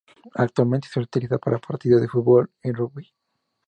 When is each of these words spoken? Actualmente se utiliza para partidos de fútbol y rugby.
Actualmente 0.33 0.87
se 0.91 0.99
utiliza 0.99 1.37
para 1.37 1.59
partidos 1.59 2.01
de 2.01 2.07
fútbol 2.07 2.49
y 2.63 2.71
rugby. 2.71 3.13